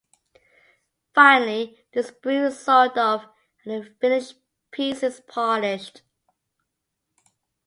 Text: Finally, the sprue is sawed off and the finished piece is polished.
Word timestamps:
Finally, 1.13 1.85
the 1.93 1.99
sprue 2.01 2.47
is 2.47 2.57
sawed 2.57 2.97
off 2.97 3.27
and 3.63 3.83
the 3.85 3.89
finished 3.99 4.39
piece 4.71 5.03
is 5.03 5.19
polished. 5.27 6.01